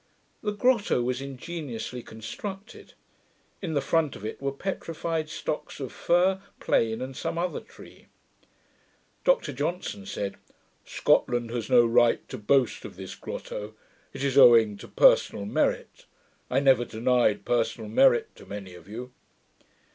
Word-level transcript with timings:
The 0.41 0.51
grotto 0.51 1.03
was 1.03 1.21
ingeniously 1.21 2.01
constructed. 2.01 2.93
In 3.61 3.75
the 3.75 3.81
front 3.81 4.15
of 4.15 4.25
it 4.25 4.41
were 4.41 4.51
petrified 4.51 5.29
stocks 5.29 5.79
of 5.79 5.91
fir, 5.91 6.41
plane, 6.59 7.03
and 7.03 7.15
some 7.15 7.37
other 7.37 7.59
tree. 7.59 8.07
Dr 9.23 9.53
Johnson 9.53 10.07
said, 10.07 10.37
'Scotland 10.83 11.51
has 11.51 11.69
no 11.69 11.85
right 11.85 12.27
to 12.29 12.39
boast 12.39 12.83
of 12.83 12.95
this 12.95 13.13
grotto: 13.13 13.75
it 14.11 14.23
is 14.23 14.39
owing 14.39 14.75
to 14.77 14.87
personal 14.87 15.45
merit. 15.45 16.07
I 16.49 16.61
never 16.61 16.83
denied 16.83 17.45
personal 17.45 17.87
merit 17.87 18.35
to 18.37 18.47
many 18.47 18.73
of 18.73 18.87
you.' 18.87 19.11